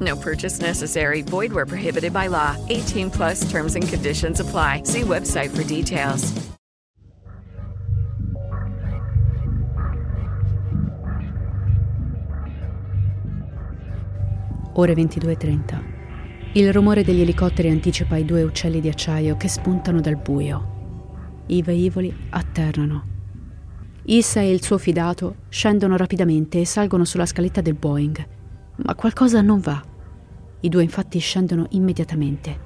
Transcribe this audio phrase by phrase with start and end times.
[0.00, 1.22] No purchase necessary.
[1.22, 2.56] Void where prohibited by law.
[2.68, 4.82] 18 plus terms and conditions apply.
[4.84, 6.32] See website for details.
[14.78, 15.94] Ore 22.30.
[16.52, 20.74] Il rumore degli elicotteri anticipa i due uccelli di acciaio che spuntano dal buio.
[21.46, 23.04] I velivoli atterrano.
[24.04, 28.35] Issa e il suo fidato scendono rapidamente e salgono sulla scaletta del Boeing.
[28.76, 29.82] Ma qualcosa non va.
[30.60, 32.64] I due infatti scendono immediatamente.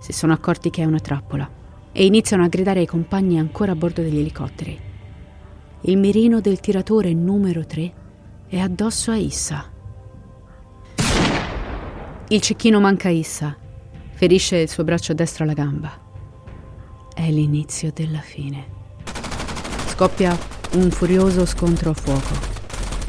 [0.00, 1.48] Si sono accorti che è una trappola
[1.92, 4.78] e iniziano a gridare ai compagni ancora a bordo degli elicotteri.
[5.82, 7.94] Il mirino del tiratore numero 3
[8.48, 9.70] è addosso a Issa.
[12.28, 13.56] Il cecchino manca a Issa,
[14.12, 15.90] ferisce il suo braccio destro alla gamba.
[17.14, 18.66] È l'inizio della fine.
[19.86, 20.36] Scoppia
[20.74, 22.63] un furioso scontro a fuoco.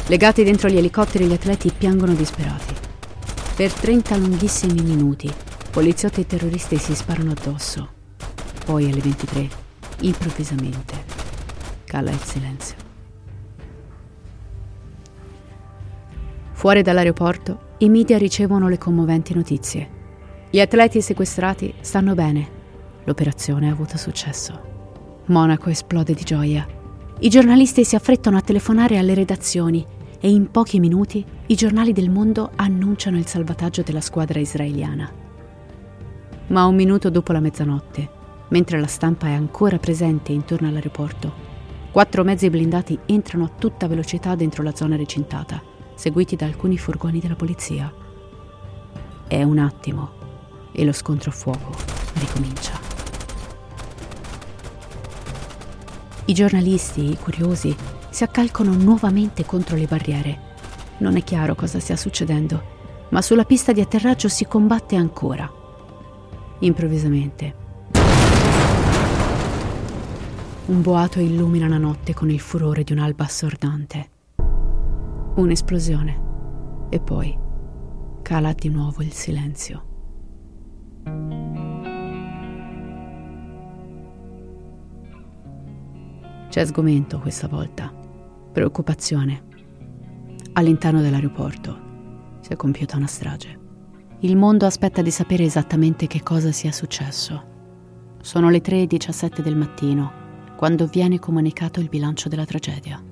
[0.08, 2.76] Legati dentro gli elicotteri, gli atleti piangono disperati.
[3.56, 5.34] Per 30 lunghissimi minuti,
[5.72, 7.90] poliziotti e terroristi si sparano addosso.
[8.66, 9.50] Poi alle 23,
[10.02, 10.94] improvvisamente,
[11.86, 12.76] cala il silenzio.
[16.52, 19.90] Fuori dall'aeroporto, i media ricevono le commoventi notizie.
[20.52, 22.48] Gli atleti sequestrati stanno bene.
[23.06, 25.24] L'operazione ha avuto successo.
[25.26, 26.68] Monaco esplode di gioia.
[27.22, 32.10] I giornalisti si affrettano a telefonare alle redazioni e in pochi minuti i giornali del
[32.10, 35.12] mondo annunciano il salvataggio della squadra israeliana.
[36.48, 38.10] Ma un minuto dopo la mezzanotte,
[38.50, 41.34] mentre la stampa è ancora presente intorno all'aeroporto,
[41.92, 45.62] quattro mezzi blindati entrano a tutta velocità dentro la zona recintata,
[45.96, 47.92] seguiti da alcuni furgoni della polizia.
[49.28, 50.12] È un attimo
[50.72, 51.72] e lo scontro a fuoco
[52.20, 52.80] ricomincia.
[56.26, 57.76] I giornalisti, i curiosi,
[58.16, 60.40] si accalcano nuovamente contro le barriere.
[61.00, 65.52] Non è chiaro cosa stia succedendo, ma sulla pista di atterraggio si combatte ancora.
[66.60, 67.56] Improvvisamente.
[70.68, 74.10] Un boato illumina la notte con il furore di un'alba assordante.
[75.36, 76.88] Un'esplosione.
[76.88, 77.38] E poi
[78.22, 79.84] cala di nuovo il silenzio.
[86.48, 88.05] C'è sgomento questa volta,
[88.56, 89.44] preoccupazione.
[90.54, 93.60] All'interno dell'aeroporto si è compiuta una strage.
[94.20, 97.44] Il mondo aspetta di sapere esattamente che cosa sia successo.
[98.22, 100.24] Sono le 3.17 del mattino
[100.56, 103.04] quando viene comunicato il bilancio della tragedia.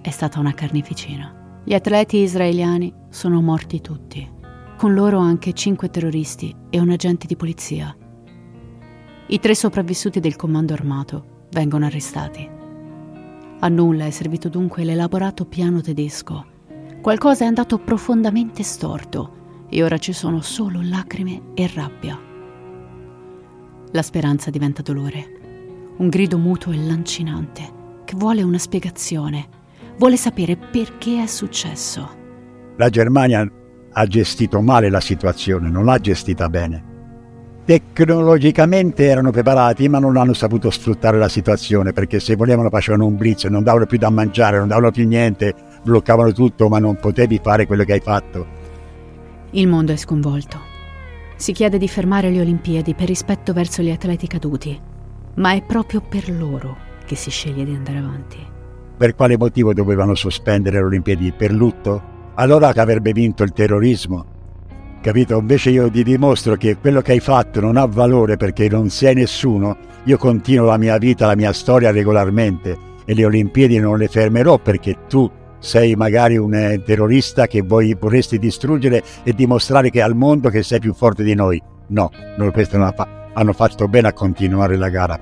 [0.00, 1.60] È stata una carneficina.
[1.64, 4.30] Gli atleti israeliani sono morti tutti,
[4.76, 7.96] con loro anche cinque terroristi e un agente di polizia.
[9.26, 12.62] I tre sopravvissuti del comando armato vengono arrestati.
[13.64, 16.44] A nulla è servito dunque l'elaborato piano tedesco.
[17.00, 22.20] Qualcosa è andato profondamente storto e ora ci sono solo lacrime e rabbia.
[23.90, 29.48] La speranza diventa dolore un grido muto e lancinante, che vuole una spiegazione,
[29.96, 32.06] vuole sapere perché è successo.
[32.76, 33.50] La Germania
[33.92, 36.93] ha gestito male la situazione, non l'ha gestita bene.
[37.66, 43.16] Tecnologicamente erano preparati, ma non hanno saputo sfruttare la situazione perché se volevano facevano un
[43.16, 47.40] blitz, non davano più da mangiare, non davano più niente, bloccavano tutto, ma non potevi
[47.42, 48.46] fare quello che hai fatto.
[49.52, 50.60] Il mondo è sconvolto.
[51.36, 54.78] Si chiede di fermare le Olimpiadi per rispetto verso gli atleti caduti,
[55.36, 58.38] ma è proprio per loro che si sceglie di andare avanti.
[58.96, 61.32] Per quale motivo dovevano sospendere le Olimpiadi?
[61.32, 62.12] Per lutto?
[62.34, 64.32] Allora che avrebbe vinto il terrorismo.
[65.04, 65.36] Capito?
[65.36, 69.14] Invece io ti dimostro che quello che hai fatto non ha valore perché non sei
[69.14, 69.76] nessuno.
[70.04, 74.56] Io continuo la mia vita, la mia storia regolarmente e le Olimpiadi non le fermerò
[74.56, 80.14] perché tu sei magari un eh, terrorista che vuoi, vorresti distruggere e dimostrare che al
[80.14, 81.60] mondo che sei più forte di noi.
[81.88, 85.20] No, non, questo non fatto hanno fatto bene a continuare la gara.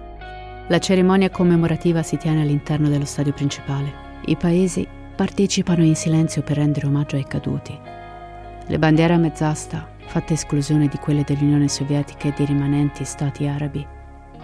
[0.68, 3.92] La cerimonia commemorativa si tiene all'interno dello stadio principale.
[4.26, 4.86] I paesi
[5.16, 8.01] partecipano in silenzio per rendere omaggio ai caduti.
[8.66, 13.84] Le bandiere a mezz'asta, fatte esclusione di quelle dell'Unione Sovietica e dei rimanenti stati arabi,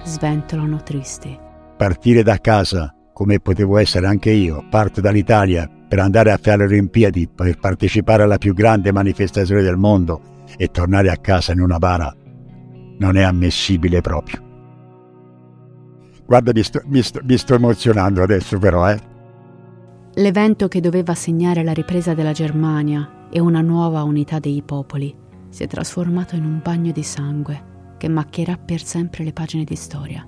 [0.03, 1.39] sventolano tristi.
[1.77, 6.75] Partire da casa, come potevo essere anche io, parto dall'Italia per andare a fare le
[6.75, 10.21] Olimpiadi, per partecipare alla più grande manifestazione del mondo
[10.57, 12.13] e tornare a casa in una bara,
[12.99, 14.47] non è ammissibile proprio.
[16.27, 18.99] Guarda, mi sto, mi sto, mi sto emozionando adesso però, eh.
[20.15, 25.15] L'evento che doveva segnare la ripresa della Germania e una nuova unità dei popoli
[25.49, 29.77] si è trasformato in un bagno di sangue che macchierà per sempre le pagine di
[29.77, 30.27] storia.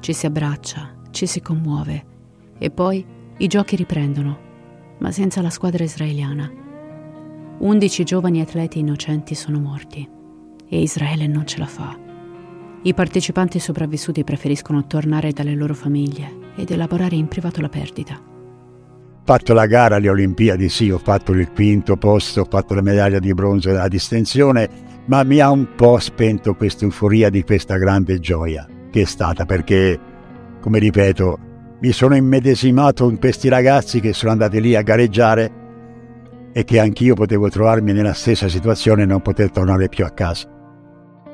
[0.00, 2.04] Ci si abbraccia, ci si commuove
[2.58, 3.04] e poi
[3.38, 4.38] i giochi riprendono,
[4.98, 6.50] ma senza la squadra israeliana.
[7.58, 10.08] Undici giovani atleti innocenti sono morti
[10.68, 11.98] e Israele non ce la fa.
[12.82, 18.34] I partecipanti sopravvissuti preferiscono tornare dalle loro famiglie ed elaborare in privato la perdita.
[19.26, 23.18] Fatto la gara alle Olimpiadi, sì, ho fatto il quinto posto, ho fatto la medaglia
[23.18, 24.68] di bronzo della distensione,
[25.06, 29.44] ma mi ha un po' spento questa euforia di questa grande gioia che è stata
[29.44, 29.98] perché,
[30.60, 31.38] come ripeto,
[31.80, 35.52] mi sono immedesimato in questi ragazzi che sono andati lì a gareggiare
[36.52, 40.48] e che anch'io potevo trovarmi nella stessa situazione e non poter tornare più a casa.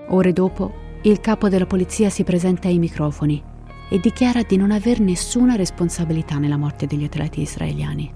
[0.08, 0.72] Ore dopo,
[1.02, 3.50] il capo della polizia si presenta ai microfoni
[3.92, 8.10] e dichiara di non aver nessuna responsabilità nella morte degli atleti israeliani.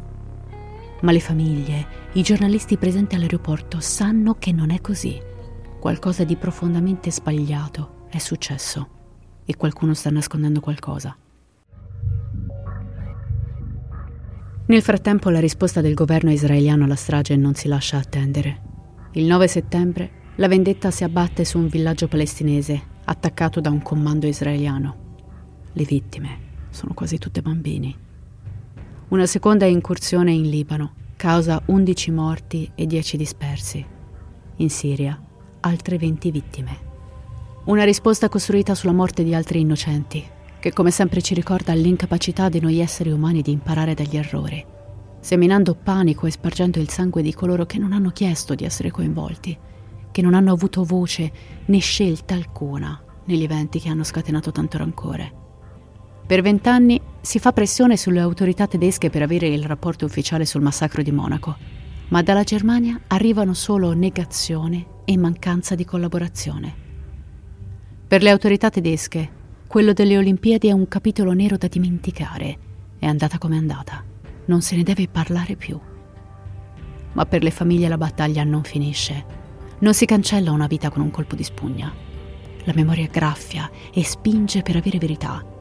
[1.03, 5.21] Ma le famiglie, i giornalisti presenti all'aeroporto sanno che non è così.
[5.79, 8.89] Qualcosa di profondamente sbagliato è successo
[9.45, 11.15] e qualcuno sta nascondendo qualcosa.
[14.69, 18.63] Nel frattempo la risposta del governo israeliano alla strage non si lascia attendere.
[19.13, 24.27] Il 9 settembre la vendetta si abbatte su un villaggio palestinese attaccato da un comando
[24.27, 25.05] israeliano.
[25.79, 26.39] Le vittime
[26.71, 27.95] sono quasi tutte bambini.
[29.09, 33.87] Una seconda incursione in Libano causa 11 morti e 10 dispersi.
[34.57, 35.21] In Siria
[35.61, 36.79] altre 20 vittime.
[37.65, 40.25] Una risposta costruita sulla morte di altri innocenti,
[40.59, 44.65] che come sempre ci ricorda l'incapacità di noi esseri umani di imparare dagli errori,
[45.21, 49.55] seminando panico e spargendo il sangue di coloro che non hanno chiesto di essere coinvolti,
[50.11, 51.31] che non hanno avuto voce
[51.67, 55.45] né scelta alcuna negli eventi che hanno scatenato tanto rancore.
[56.27, 61.01] Per vent'anni si fa pressione sulle autorità tedesche per avere il rapporto ufficiale sul massacro
[61.03, 61.57] di Monaco,
[62.09, 66.75] ma dalla Germania arrivano solo negazione e mancanza di collaborazione.
[68.09, 69.31] Per le autorità tedesche,
[69.69, 72.59] quello delle Olimpiadi è un capitolo nero da dimenticare.
[72.99, 74.03] È andata come è andata.
[74.47, 75.79] Non se ne deve parlare più.
[77.13, 79.25] Ma per le famiglie la battaglia non finisce.
[79.79, 81.93] Non si cancella una vita con un colpo di spugna.
[82.65, 85.55] La memoria graffia e spinge per avere verità.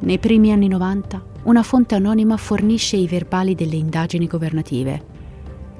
[0.00, 5.16] Nei primi anni 90, una fonte anonima fornisce i verbali delle indagini governative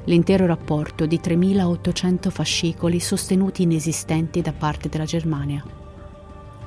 [0.08, 5.62] l'intero rapporto di 3.800 fascicoli sostenuti inesistenti da parte della Germania.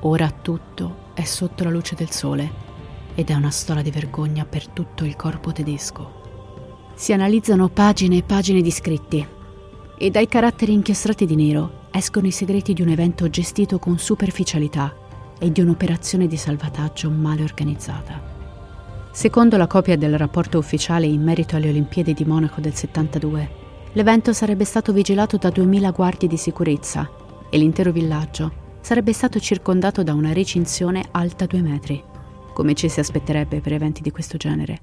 [0.02, 2.70] Ora tutto è sotto la luce del sole
[3.16, 6.20] ed è una storia di vergogna per tutto il corpo tedesco.
[6.94, 9.28] Si analizzano pagine e pagine di scritti
[9.98, 14.96] e dai caratteri inchiostati di nero escono i segreti di un evento gestito con superficialità
[15.44, 18.22] e di un'operazione di salvataggio male organizzata.
[19.12, 23.50] Secondo la copia del rapporto ufficiale in merito alle Olimpiadi di Monaco del 72,
[23.94, 27.10] l'evento sarebbe stato vigilato da 2000 guardie di sicurezza
[27.50, 32.04] e l'intero villaggio sarebbe stato circondato da una recinzione alta due metri,
[32.54, 34.80] come ci si aspetterebbe per eventi di questo genere.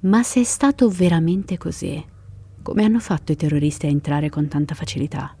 [0.00, 2.02] Ma se è stato veramente così,
[2.62, 5.36] come hanno fatto i terroristi a entrare con tanta facilità?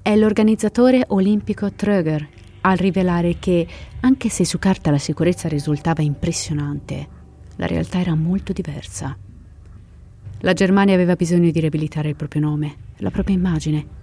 [0.00, 2.26] È l'organizzatore olimpico Tröger
[2.62, 3.66] a rivelare che,
[4.00, 7.08] anche se su carta la sicurezza risultava impressionante,
[7.56, 9.16] la realtà era molto diversa.
[10.40, 13.98] La Germania aveva bisogno di riabilitare il proprio nome, la propria immagine.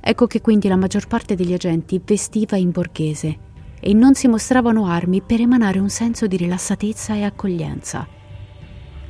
[0.00, 3.38] Ecco che quindi la maggior parte degli agenti vestiva in borghese
[3.80, 8.06] e non si mostravano armi per emanare un senso di rilassatezza e accoglienza.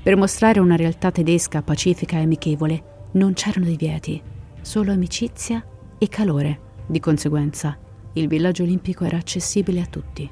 [0.02, 2.82] Per mostrare una realtà tedesca pacifica e amichevole
[3.12, 4.20] non c'erano divieti,
[4.62, 5.64] solo amicizia
[5.98, 6.70] e calore.
[6.86, 7.78] Di conseguenza,
[8.14, 10.30] il villaggio olimpico era accessibile a tutti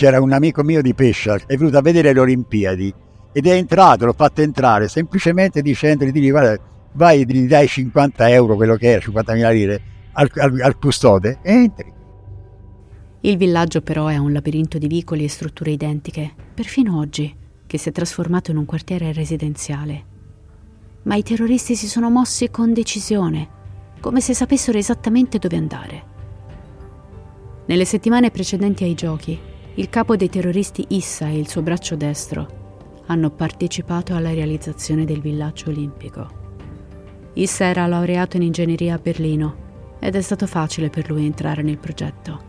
[0.00, 2.94] c'era un amico mio di Pescia è venuto a vedere le Olimpiadi
[3.32, 6.58] ed è entrato, l'ho fatto entrare semplicemente dicendogli di guarda,
[6.92, 11.52] vai gli dai 50 euro, quello che era, 50.000 lire, al, al, al custode e
[11.52, 11.92] entri.
[13.20, 17.36] Il villaggio però è un labirinto di vicoli e strutture identiche, perfino oggi,
[17.66, 20.04] che si è trasformato in un quartiere residenziale.
[21.02, 23.48] Ma i terroristi si sono mossi con decisione,
[24.00, 26.04] come se sapessero esattamente dove andare.
[27.70, 29.38] Nelle settimane precedenti ai giochi,
[29.74, 35.20] il capo dei terroristi Issa e il suo braccio destro hanno partecipato alla realizzazione del
[35.20, 36.28] villaggio olimpico.
[37.34, 41.78] Issa era laureato in ingegneria a Berlino ed è stato facile per lui entrare nel
[41.78, 42.42] progetto.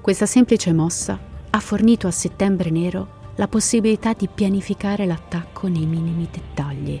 [0.00, 1.18] Questa semplice mossa
[1.50, 7.00] ha fornito a Settembre Nero la possibilità di pianificare l'attacco nei minimi dettagli.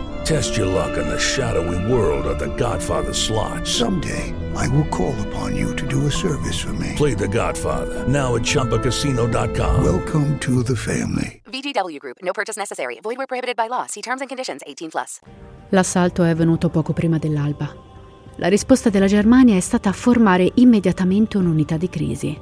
[0.23, 3.67] Test your luck in the shadowy world of the Godfather slot.
[3.67, 6.93] Someday, I will call upon you to do a service for me.
[6.95, 9.83] Play the Godfather, now at ChumbaCasino.com.
[9.83, 11.41] Welcome to the family.
[11.51, 12.99] VGW Group, no purchase necessary.
[13.01, 13.85] Void where prohibited by law.
[13.87, 15.19] See terms and conditions 18 plus.
[15.69, 17.73] L'assalto è avvenuto poco prima dell'alba.
[18.35, 22.39] La risposta della Germania è stata formare immediatamente un'unità di crisi.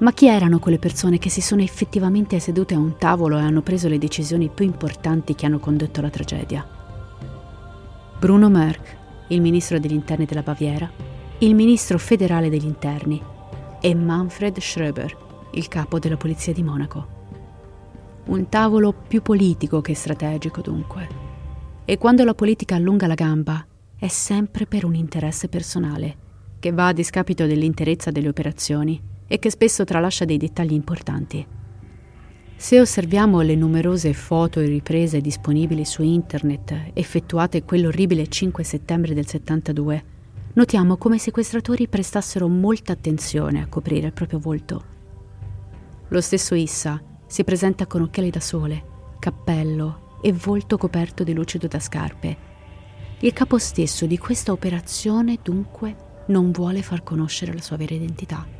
[0.00, 3.62] Ma chi erano quelle persone che si sono effettivamente sedute a un tavolo e hanno
[3.62, 6.75] preso le decisioni più importanti che hanno condotto alla tragedia?
[8.26, 8.96] Bruno Merck,
[9.28, 10.90] il ministro degli interni della Baviera,
[11.38, 13.22] il ministro federale degli interni
[13.80, 15.16] e Manfred Schroeber,
[15.52, 17.06] il capo della polizia di Monaco.
[18.24, 21.08] Un tavolo più politico che strategico dunque.
[21.84, 23.64] E quando la politica allunga la gamba
[23.96, 26.16] è sempre per un interesse personale,
[26.58, 31.46] che va a discapito dell'interezza delle operazioni e che spesso tralascia dei dettagli importanti.
[32.58, 39.26] Se osserviamo le numerose foto e riprese disponibili su internet effettuate quell'orribile 5 settembre del
[39.26, 40.04] 72,
[40.54, 44.84] notiamo come i sequestratori prestassero molta attenzione a coprire il proprio volto.
[46.08, 48.84] Lo stesso Issa si presenta con occhiali da sole,
[49.18, 52.36] cappello e volto coperto di lucido da scarpe.
[53.20, 58.55] Il capo stesso di questa operazione dunque non vuole far conoscere la sua vera identità.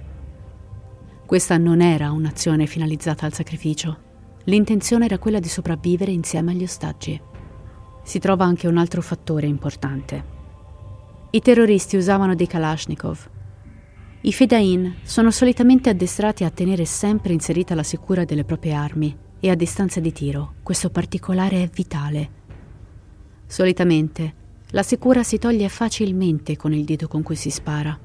[1.27, 3.99] Questa non era un'azione finalizzata al sacrificio.
[4.45, 7.21] L'intenzione era quella di sopravvivere insieme agli ostaggi.
[8.05, 10.25] Si trova anche un altro fattore importante.
[11.31, 13.29] I terroristi usavano dei Kalashnikov.
[14.21, 19.51] I Fedain sono solitamente addestrati a tenere sempre inserita la sicura delle proprie armi e
[19.51, 20.55] a distanza di tiro.
[20.63, 22.31] Questo particolare è vitale.
[23.47, 24.35] Solitamente
[24.71, 27.99] la sicura si toglie facilmente con il dito con cui si spara,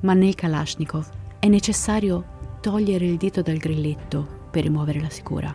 [0.00, 1.06] ma nel Kalashnikov
[1.38, 2.32] è necessario
[2.64, 5.54] togliere il dito dal grilletto per rimuovere la sicura.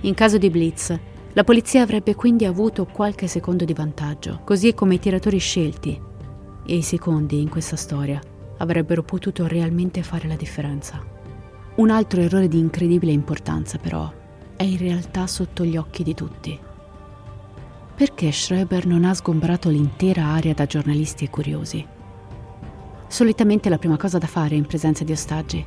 [0.00, 0.98] In caso di blitz,
[1.32, 6.00] la polizia avrebbe quindi avuto qualche secondo di vantaggio, così come i tiratori scelti,
[6.66, 8.20] e i secondi in questa storia
[8.56, 11.00] avrebbero potuto realmente fare la differenza.
[11.76, 14.12] Un altro errore di incredibile importanza, però,
[14.56, 16.58] è in realtà sotto gli occhi di tutti.
[17.94, 21.86] Perché Schreber non ha sgombrato l'intera area da giornalisti e curiosi?
[23.06, 25.64] Solitamente la prima cosa da fare in presenza di ostaggi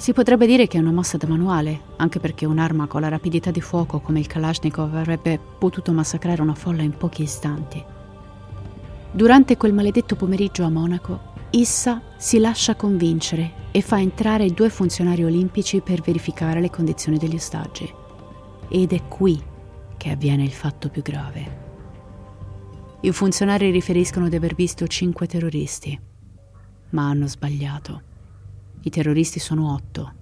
[0.00, 3.50] si potrebbe dire che è una mossa da manuale, anche perché un'arma con la rapidità
[3.50, 7.84] di fuoco come il Kalashnikov avrebbe potuto massacrare una folla in pochi istanti.
[9.12, 15.22] Durante quel maledetto pomeriggio a Monaco, Issa si lascia convincere e fa entrare due funzionari
[15.22, 17.92] olimpici per verificare le condizioni degli ostaggi.
[18.70, 19.38] Ed è qui
[19.98, 21.58] che avviene il fatto più grave.
[23.00, 26.00] I funzionari riferiscono di aver visto cinque terroristi,
[26.90, 28.08] ma hanno sbagliato.
[28.82, 30.12] I terroristi sono otto.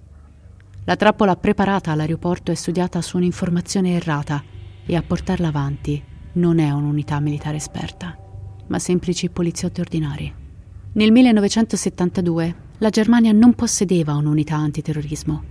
[0.83, 4.43] La trappola preparata all'aeroporto è studiata su un'informazione errata
[4.85, 8.17] e a portarla avanti non è un'unità militare esperta,
[8.67, 10.33] ma semplici poliziotti ordinari.
[10.91, 15.43] Nel 1972 la Germania non possedeva un'unità antiterrorismo.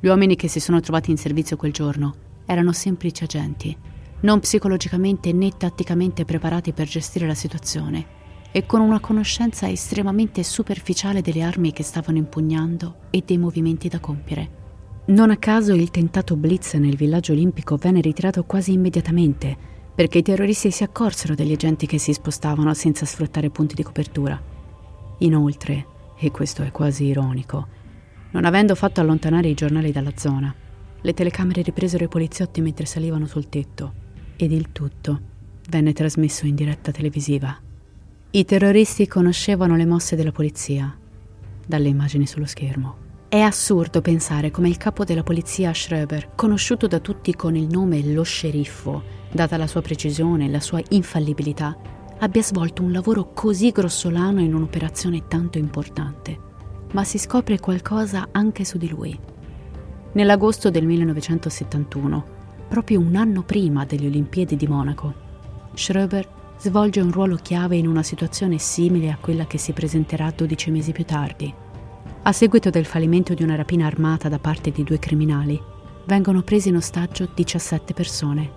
[0.00, 3.76] Gli uomini che si sono trovati in servizio quel giorno erano semplici agenti,
[4.20, 8.20] non psicologicamente né tatticamente preparati per gestire la situazione
[8.52, 13.98] e con una conoscenza estremamente superficiale delle armi che stavano impugnando e dei movimenti da
[13.98, 14.60] compiere.
[15.04, 19.56] Non a caso il tentato blitz nel villaggio olimpico venne ritirato quasi immediatamente,
[19.94, 24.40] perché i terroristi si accorsero degli agenti che si spostavano senza sfruttare punti di copertura.
[25.18, 25.86] Inoltre,
[26.18, 27.66] e questo è quasi ironico,
[28.32, 30.54] non avendo fatto allontanare i giornali dalla zona,
[31.00, 33.94] le telecamere ripresero i poliziotti mentre salivano sul tetto
[34.36, 35.20] ed il tutto
[35.68, 37.61] venne trasmesso in diretta televisiva.
[38.34, 40.96] I terroristi conoscevano le mosse della polizia
[41.66, 42.96] dalle immagini sullo schermo.
[43.28, 48.02] È assurdo pensare come il capo della polizia Schroeber, conosciuto da tutti con il nome
[48.02, 51.76] lo sceriffo, data la sua precisione e la sua infallibilità,
[52.20, 56.38] abbia svolto un lavoro così grossolano in un'operazione tanto importante.
[56.92, 59.18] Ma si scopre qualcosa anche su di lui.
[60.12, 62.24] Nell'agosto del 1971,
[62.66, 65.12] proprio un anno prima delle Olimpiadi di Monaco,
[65.74, 70.70] Schroeber svolge un ruolo chiave in una situazione simile a quella che si presenterà 12
[70.70, 71.52] mesi più tardi.
[72.22, 75.60] A seguito del fallimento di una rapina armata da parte di due criminali,
[76.04, 78.50] vengono presi in ostaggio 17 persone.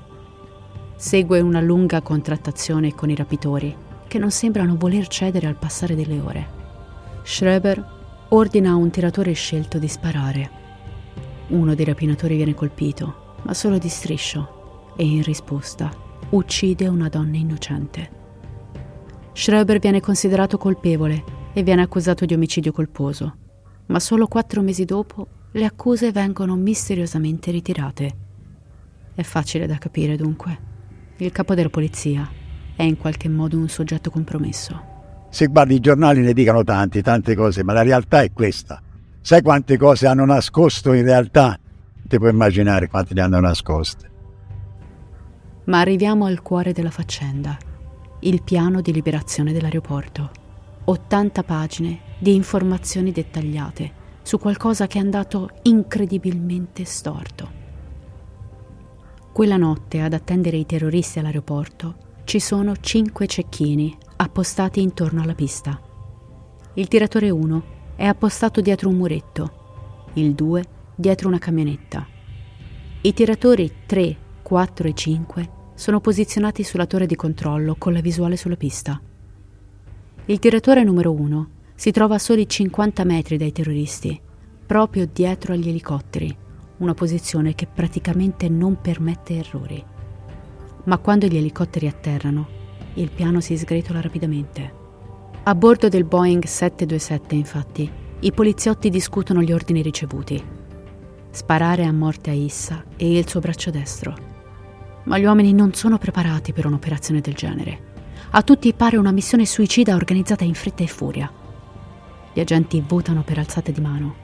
[0.96, 3.76] Segue una lunga contrattazione con i rapitori,
[4.08, 6.48] che non sembrano voler cedere al passare delle ore.
[7.24, 10.50] Schreber ordina a un tiratore scelto di sparare.
[11.48, 17.38] Uno dei rapinatori viene colpito, ma solo di striscio, e in risposta uccide una donna
[17.38, 18.10] innocente.
[19.34, 23.36] Schreber viene considerato colpevole e viene accusato di omicidio colposo,
[23.88, 28.16] ma solo quattro mesi dopo le accuse vengono misteriosamente ritirate.
[29.14, 30.74] È facile da capire dunque.
[31.18, 32.30] Il capo della polizia
[32.76, 34.94] è in qualche modo un soggetto compromesso.
[35.30, 38.82] Se guardi i giornali ne dicano tanti, tante cose, ma la realtà è questa.
[39.22, 41.58] Sai quante cose hanno nascosto in realtà?
[42.08, 44.12] Ti puoi immaginare quante ne hanno nascoste.
[45.66, 47.58] Ma arriviamo al cuore della faccenda,
[48.20, 50.30] il piano di liberazione dell'aeroporto.
[50.86, 57.64] 80 pagine di informazioni dettagliate su qualcosa che è andato incredibilmente storto.
[59.32, 65.82] Quella notte ad attendere i terroristi all'aeroporto ci sono 5 cecchini appostati intorno alla pista.
[66.76, 67.64] Il tiratore 1
[67.96, 70.64] è appostato dietro un muretto, il 2
[70.96, 72.06] dietro una camionetta.
[73.02, 78.38] I tiratori 3, 4 e 5 sono posizionati sulla torre di controllo con la visuale
[78.38, 79.02] sulla pista.
[80.26, 84.22] Il tiratore numero 1 si trova a soli 50 metri dai terroristi,
[84.64, 86.38] proprio dietro agli elicotteri,
[86.78, 89.84] una posizione che praticamente non permette errori.
[90.84, 92.48] Ma quando gli elicotteri atterrano,
[92.94, 94.74] il piano si sgretola rapidamente.
[95.42, 100.40] A bordo del Boeing 727, infatti, i poliziotti discutono gli ordini ricevuti.
[101.32, 104.34] Sparare a morte a Issa e il suo braccio destro
[105.06, 107.94] ma gli uomini non sono preparati per un'operazione del genere.
[108.32, 111.32] A tutti pare una missione suicida organizzata in fretta e furia.
[112.34, 114.16] Gli agenti votano per alzate di mano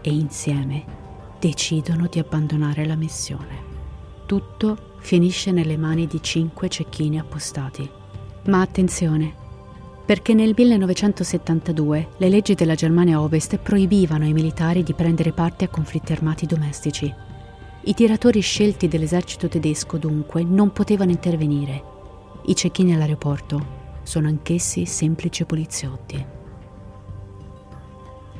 [0.00, 0.84] e insieme
[1.38, 3.66] decidono di abbandonare la missione.
[4.26, 7.88] Tutto finisce nelle mani di cinque cecchini appostati.
[8.46, 9.34] Ma attenzione,
[10.04, 15.68] perché nel 1972 le leggi della Germania Ovest proibivano ai militari di prendere parte a
[15.68, 17.26] conflitti armati domestici
[17.88, 21.82] i tiratori scelti dell'esercito tedesco dunque non potevano intervenire.
[22.44, 26.26] I cecchini all'aeroporto sono anch'essi semplici poliziotti.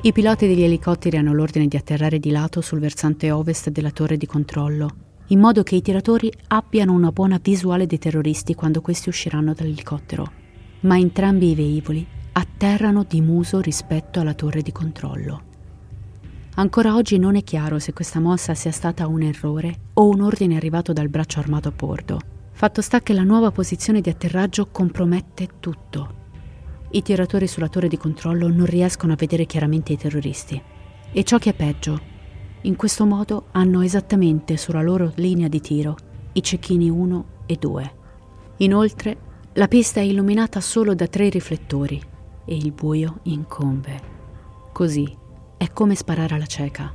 [0.01, 4.17] I piloti degli elicotteri hanno l'ordine di atterrare di lato sul versante ovest della torre
[4.17, 4.89] di controllo,
[5.29, 10.31] in modo che i tiratori abbiano una buona visuale dei terroristi quando questi usciranno dall'elicottero.
[10.81, 15.48] Ma entrambi i velivoli atterrano di muso rispetto alla torre di controllo.
[16.59, 20.57] Ancora oggi non è chiaro se questa mossa sia stata un errore o un ordine
[20.57, 22.19] arrivato dal braccio armato a bordo.
[22.51, 26.15] Fatto sta che la nuova posizione di atterraggio compromette tutto.
[26.91, 30.61] I tiratori sulla torre di controllo non riescono a vedere chiaramente i terroristi.
[31.13, 31.97] E ciò che è peggio,
[32.63, 35.95] in questo modo hanno esattamente sulla loro linea di tiro
[36.33, 37.93] i cecchini 1 e 2.
[38.57, 39.17] Inoltre,
[39.53, 42.03] la pista è illuminata solo da tre riflettori
[42.43, 44.01] e il buio incombe.
[44.73, 45.27] Così
[45.59, 46.91] è come sparare alla cieca.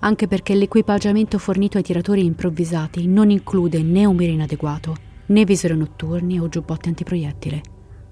[0.00, 5.76] Anche perché l'equipaggiamento fornito ai tiratori improvvisati non include né un mirino adeguato, né visori
[5.76, 7.60] notturni o giubbotti antiproiettile.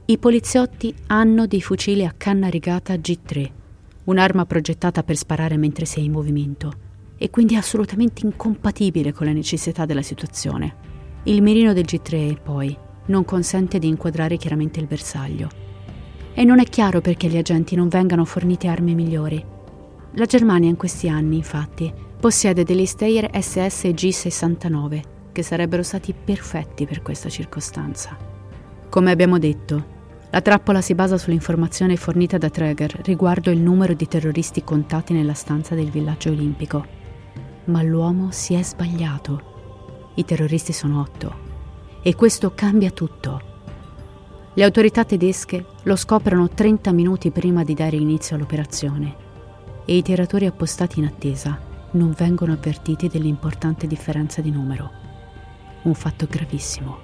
[0.06, 3.50] I poliziotti hanno dei fucili a canna rigata G3,
[4.04, 6.72] un'arma progettata per sparare mentre sei in movimento,
[7.18, 10.74] e quindi assolutamente incompatibile con le necessità della situazione.
[11.24, 12.76] Il mirino del G3, poi,
[13.06, 15.48] non consente di inquadrare chiaramente il bersaglio.
[16.34, 19.54] E non è chiaro perché gli agenti non vengano forniti armi migliori,
[20.16, 26.86] la Germania in questi anni, infatti, possiede degli Steyr SS G69, che sarebbero stati perfetti
[26.86, 28.16] per questa circostanza.
[28.88, 29.94] Come abbiamo detto,
[30.30, 35.34] La trappola si basa sull'informazione fornita da Traeger riguardo il numero di terroristi contati nella
[35.34, 36.84] stanza del villaggio olimpico.
[37.66, 40.12] Ma l'uomo si è sbagliato.
[40.16, 41.34] I terroristi sono otto.
[42.02, 43.40] E questo cambia tutto.
[44.52, 49.24] Le autorità tedesche lo scoprono 30 minuti prima di dare inizio all'operazione
[49.86, 51.58] e i tiratori appostati in attesa
[51.92, 54.90] non vengono avvertiti dell'importante differenza di numero.
[55.82, 56.98] Un fatto gravissimo.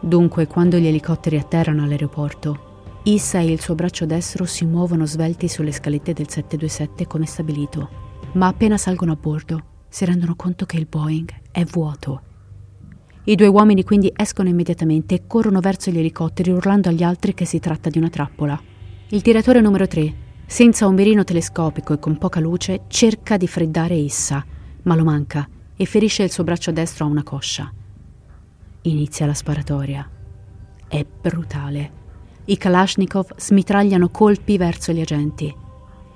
[0.00, 2.66] Dunque, quando gli elicotteri atterrano all'aeroporto,
[3.04, 7.88] Issa e il suo braccio destro si muovono svelti sulle scalette del 727 come stabilito,
[8.32, 12.22] ma appena salgono a bordo si rendono conto che il Boeing è vuoto.
[13.24, 17.44] I due uomini quindi escono immediatamente e corrono verso gli elicotteri urlando agli altri che
[17.44, 18.60] si tratta di una trappola.
[19.08, 20.14] Il tiratore numero 3,
[20.50, 24.42] senza un mirino telescopico e con poca luce, cerca di freddare Issa,
[24.84, 27.70] ma lo manca e ferisce il suo braccio destro a una coscia.
[28.82, 30.08] Inizia la sparatoria.
[30.88, 31.92] È brutale.
[32.46, 35.54] I Kalashnikov smitragliano colpi verso gli agenti.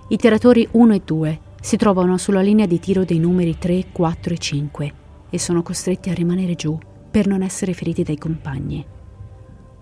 [0.09, 4.33] I tiratori 1 e 2 si trovano sulla linea di tiro dei numeri 3, 4
[4.33, 4.95] e 5
[5.29, 6.77] e sono costretti a rimanere giù
[7.11, 8.85] per non essere feriti dai compagni.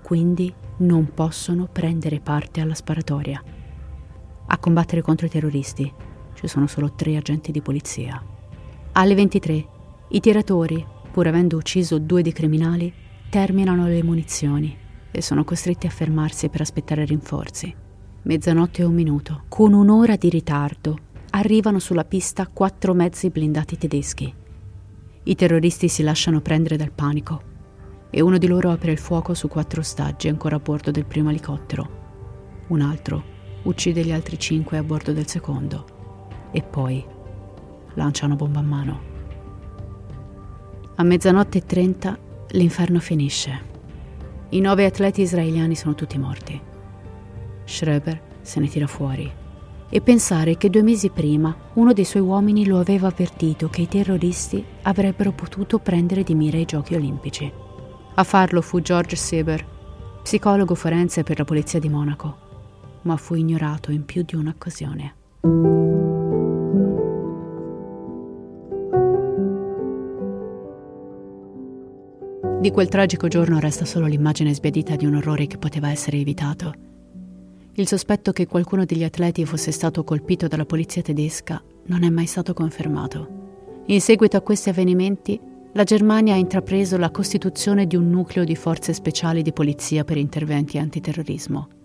[0.02, 3.40] Quindi non possono prendere parte alla sparatoria.
[4.52, 5.92] A combattere contro i terroristi
[6.34, 8.20] ci sono solo tre agenti di polizia.
[8.92, 9.66] Alle 23
[10.08, 12.92] i tiratori, pur avendo ucciso due dei criminali,
[13.28, 14.76] terminano le munizioni
[15.12, 17.72] e sono costretti a fermarsi per aspettare rinforzi.
[18.22, 20.98] Mezzanotte e un minuto, con un'ora di ritardo,
[21.30, 24.34] arrivano sulla pista quattro mezzi blindati tedeschi.
[25.22, 27.42] I terroristi si lasciano prendere dal panico
[28.10, 31.30] e uno di loro apre il fuoco su quattro ostaggi ancora a bordo del primo
[31.30, 31.98] elicottero.
[32.66, 33.29] Un altro
[33.62, 35.84] uccide gli altri cinque a bordo del secondo
[36.50, 37.04] e poi
[37.94, 39.00] lancia una bomba a mano.
[40.96, 42.18] A mezzanotte e trenta
[42.50, 43.68] l'inferno finisce.
[44.50, 46.60] I nove atleti israeliani sono tutti morti.
[47.64, 49.30] Schreber se ne tira fuori
[49.92, 53.88] e pensare che due mesi prima uno dei suoi uomini lo aveva avvertito che i
[53.88, 57.52] terroristi avrebbero potuto prendere di mira i giochi olimpici.
[58.14, 59.66] A farlo fu George Sieber,
[60.22, 62.48] psicologo forense per la polizia di Monaco,
[63.02, 65.14] ma fu ignorato in più di un'occasione.
[72.60, 76.88] Di quel tragico giorno resta solo l'immagine sbiadita di un orrore che poteva essere evitato
[77.80, 82.26] il sospetto che qualcuno degli atleti fosse stato colpito dalla polizia tedesca non è mai
[82.26, 83.82] stato confermato.
[83.86, 85.40] In seguito a questi avvenimenti,
[85.72, 90.18] la Germania ha intrapreso la costituzione di un nucleo di forze speciali di polizia per
[90.18, 91.79] interventi antiterrorismo.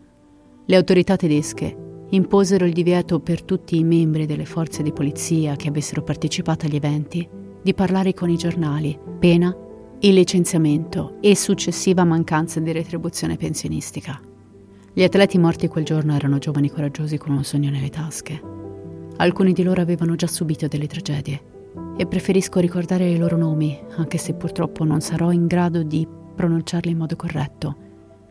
[0.67, 1.75] Le autorità tedesche
[2.09, 6.75] imposero il divieto per tutti i membri delle forze di polizia che avessero partecipato agli
[6.75, 7.27] eventi
[7.61, 9.55] di parlare con i giornali, pena
[9.99, 14.19] il licenziamento e successiva mancanza di retribuzione pensionistica.
[14.91, 18.41] Gli atleti morti quel giorno erano giovani coraggiosi con un sogno nelle tasche.
[19.17, 21.41] Alcuni di loro avevano già subito delle tragedie
[21.95, 26.91] e preferisco ricordare i loro nomi, anche se purtroppo non sarò in grado di pronunciarli
[26.91, 27.75] in modo corretto,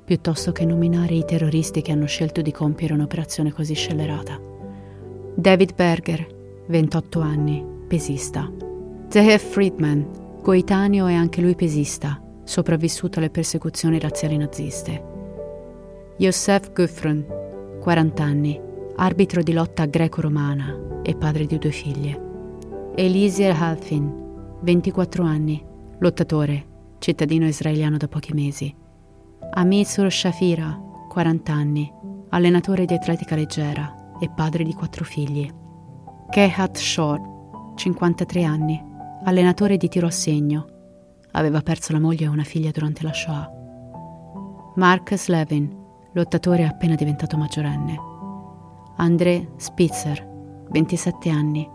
[0.05, 4.39] piuttosto che nominare i terroristi che hanno scelto di compiere un'operazione così scellerata.
[5.35, 6.27] David Berger,
[6.67, 8.51] 28 anni, pesista.
[9.09, 15.13] Zehev Friedman, coetaneo e anche lui pesista, sopravvissuto alle persecuzioni razziali naziste.
[16.19, 17.25] Yosef Gufron,
[17.81, 18.61] 40 anni,
[18.97, 22.21] arbitro di lotta greco-romana e padre di due figlie.
[22.95, 25.63] Eliezer Halfin, 24 anni,
[25.99, 26.67] lottatore,
[26.99, 28.83] cittadino israeliano da pochi mesi.
[29.53, 31.93] Amisur Shafira, 40 anni,
[32.31, 35.49] allenatore di atletica leggera e padre di quattro figli.
[36.31, 37.21] Kehat Shor,
[37.75, 38.83] 53 anni,
[39.25, 40.67] allenatore di tiro a segno.
[41.33, 43.51] Aveva perso la moglie e una figlia durante la Shoah.
[44.77, 45.73] Marcus Levin,
[46.13, 47.97] lottatore appena diventato maggiorenne.
[48.97, 51.69] André Spitzer, 27 anni,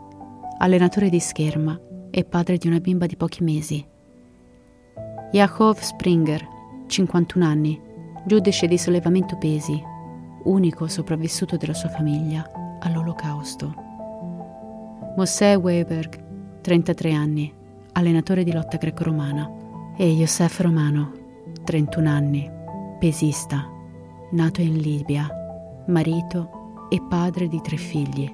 [0.57, 1.79] allenatore di scherma
[2.09, 3.85] e padre di una bimba di pochi mesi.
[5.31, 6.57] Yakov Springer,
[6.89, 7.79] 51 anni,
[8.25, 9.81] giudice di sollevamento pesi,
[10.43, 12.49] unico sopravvissuto della sua famiglia
[12.79, 13.73] all'olocausto.
[15.15, 17.53] Mosè Weiberg, 33 anni,
[17.93, 19.49] allenatore di lotta greco-romana,
[19.95, 21.11] e Yosef Romano,
[21.63, 22.49] 31 anni,
[22.99, 23.77] pesista
[24.31, 25.27] nato in Libia,
[25.87, 28.31] marito e padre di tre figli.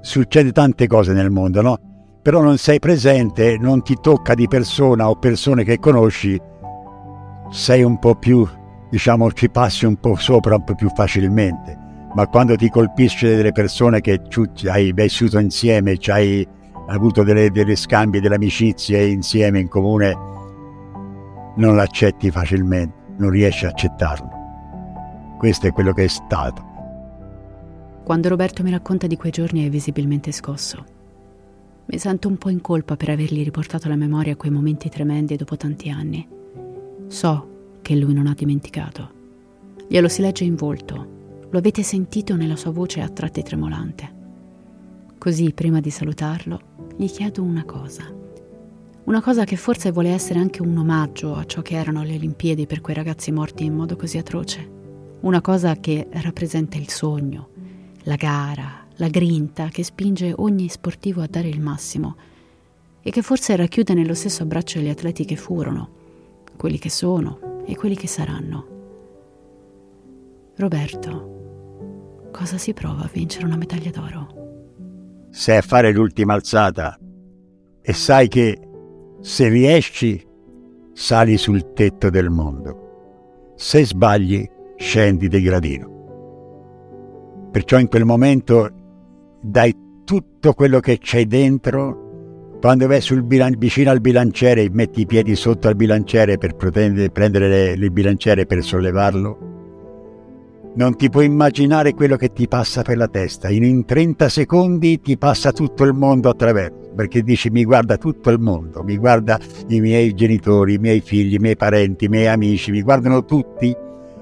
[0.00, 1.78] Succede tante cose nel mondo, no?
[2.22, 6.40] Però non sei presente, non ti tocca di persona o persone che conosci,
[7.50, 8.46] sei un po' più,
[8.88, 11.78] diciamo, ci passi un po' sopra un po' più facilmente.
[12.14, 14.20] Ma quando ti colpisce delle persone che
[14.66, 16.46] hai vissuto insieme, hai
[16.88, 20.16] avuto delle, delle scambi, delle amicizie insieme in comune,
[21.56, 24.38] non l'accetti facilmente, non riesci a accettarlo.
[25.38, 26.68] questo è quello che è stato.
[28.04, 30.84] Quando Roberto mi racconta di quei giorni è visibilmente scosso.
[31.86, 35.56] Mi sento un po' in colpa per avergli riportato alla memoria quei momenti tremendi dopo
[35.56, 36.38] tanti anni.
[37.10, 39.10] So che lui non ha dimenticato.
[39.88, 41.48] Glielo si legge in volto.
[41.50, 44.18] Lo avete sentito nella sua voce a tratti tremolante.
[45.18, 46.60] Così, prima di salutarlo,
[46.96, 48.04] gli chiedo una cosa.
[49.04, 52.66] Una cosa che forse vuole essere anche un omaggio a ciò che erano le Olimpiadi
[52.66, 54.70] per quei ragazzi morti in modo così atroce.
[55.22, 57.48] Una cosa che rappresenta il sogno,
[58.04, 62.14] la gara, la grinta che spinge ogni sportivo a dare il massimo
[63.02, 65.98] e che forse racchiude nello stesso abbraccio gli atleti che furono,
[66.60, 68.66] quelli che sono e quelli che saranno.
[70.56, 75.28] Roberto, cosa si prova a vincere una medaglia d'oro?
[75.30, 76.98] Sei a fare l'ultima alzata
[77.80, 78.60] e sai che
[79.22, 80.22] se riesci
[80.92, 83.54] sali sul tetto del mondo.
[83.56, 84.46] Se sbagli
[84.76, 85.88] scendi di gradino.
[87.50, 88.68] Perciò in quel momento
[89.40, 91.99] dai tutto quello che c'hai dentro.
[92.60, 97.90] Quando vai bilan- vicino al bilanciere, metti i piedi sotto al bilanciere per prendere il
[97.90, 99.48] bilanciere per sollevarlo.
[100.74, 103.48] Non ti puoi immaginare quello che ti passa per la testa.
[103.48, 108.28] In, in 30 secondi ti passa tutto il mondo attraverso, perché dici mi guarda tutto
[108.28, 112.26] il mondo, mi guarda i miei genitori, i miei figli, i miei parenti, i miei
[112.26, 113.74] amici, mi guardano tutti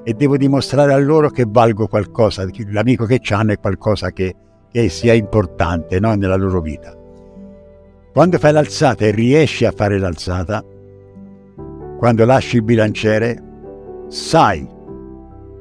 [0.04, 4.32] e devo dimostrare a loro che valgo qualcosa, l'amico che hanno è qualcosa che,
[4.70, 6.14] che sia importante no?
[6.14, 6.97] nella loro vita.
[8.18, 10.60] Quando fai l'alzata e riesci a fare l'alzata,
[11.96, 13.40] quando lasci il bilanciere,
[14.08, 14.68] sai,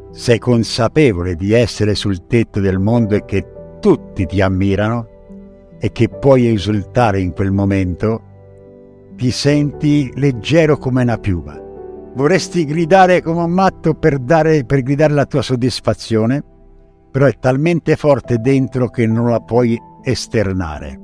[0.09, 3.45] sei consapevole di essere sul tetto del mondo e che
[3.79, 5.07] tutti ti ammirano
[5.79, 8.23] e che puoi esultare in quel momento,
[9.15, 11.61] ti senti leggero come una piuma.
[12.15, 16.43] Vorresti gridare come un matto per, dare, per gridare la tua soddisfazione,
[17.11, 21.01] però è talmente forte dentro che non la puoi esternare.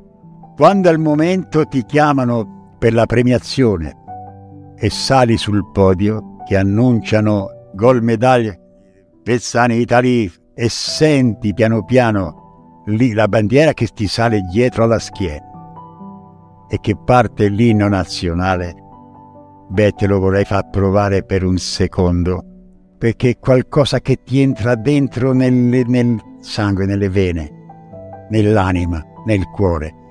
[0.56, 3.96] Quando al momento ti chiamano per la premiazione
[4.76, 8.56] e sali sul podio, che annunciano gol medaglia
[9.24, 15.52] Pezzani Italy e senti piano piano lì la bandiera che ti sale dietro alla schiena
[16.70, 18.76] e che parte l'inno nazionale,
[19.70, 22.44] beh te lo vorrei far provare per un secondo,
[23.00, 27.52] perché è qualcosa che ti entra dentro nel, nel sangue, nelle vene,
[28.30, 30.02] nell'anima, nel cuore.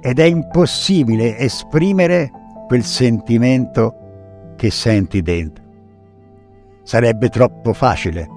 [0.00, 2.30] Ed è impossibile esprimere
[2.66, 5.64] quel sentimento che senti dentro.
[6.82, 8.28] Sarebbe troppo facile,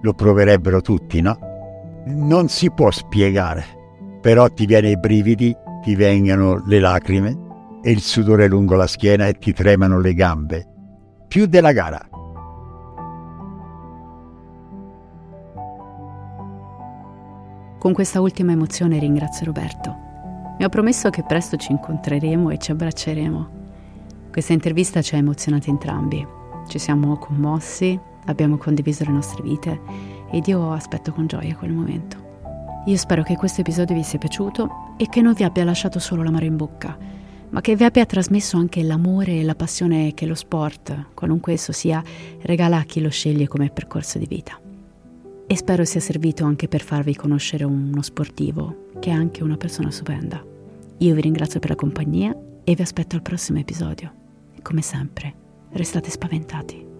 [0.00, 1.38] lo proverebbero tutti, no?
[2.06, 3.64] Non si può spiegare,
[4.20, 7.38] però ti viene i brividi, ti vengono le lacrime
[7.82, 10.66] e il sudore lungo la schiena e ti tremano le gambe,
[11.28, 12.08] più della gara.
[17.78, 20.03] Con questa ultima emozione ringrazio Roberto.
[20.56, 23.62] Mi ha promesso che presto ci incontreremo e ci abbracceremo.
[24.30, 26.24] Questa intervista ci ha emozionati entrambi.
[26.68, 29.80] Ci siamo commossi, abbiamo condiviso le nostre vite
[30.30, 32.22] ed io aspetto con gioia quel momento.
[32.86, 36.22] Io spero che questo episodio vi sia piaciuto e che non vi abbia lasciato solo
[36.22, 36.96] l'amaro in bocca,
[37.50, 41.72] ma che vi abbia trasmesso anche l'amore e la passione che lo sport, qualunque esso
[41.72, 42.00] sia,
[42.42, 44.56] regala a chi lo sceglie come percorso di vita
[45.46, 49.90] e spero sia servito anche per farvi conoscere uno sportivo che è anche una persona
[49.90, 50.42] stupenda.
[50.96, 54.10] Io vi ringrazio per la compagnia e vi aspetto al prossimo episodio.
[54.62, 55.34] Come sempre,
[55.72, 56.93] restate spaventati.